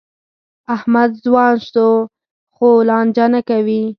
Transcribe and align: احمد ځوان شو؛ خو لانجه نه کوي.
احمد 0.75 1.11
ځوان 1.23 1.55
شو؛ 1.69 1.87
خو 2.55 2.67
لانجه 2.87 3.25
نه 3.33 3.41
کوي. 3.49 3.81